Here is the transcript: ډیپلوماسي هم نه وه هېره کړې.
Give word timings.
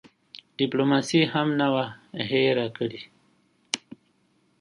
ډیپلوماسي 0.59 1.21
هم 1.33 1.47
نه 1.59 1.67
وه 1.73 1.85
هېره 2.29 2.67
کړې. 2.77 3.01